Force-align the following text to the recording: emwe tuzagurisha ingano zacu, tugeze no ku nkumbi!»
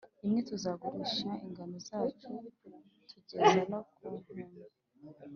emwe 0.25 0.39
tuzagurisha 0.49 1.29
ingano 1.45 1.77
zacu, 1.87 2.29
tugeze 3.09 3.59
no 3.71 3.79
ku 3.93 4.03
nkumbi!» 4.17 4.63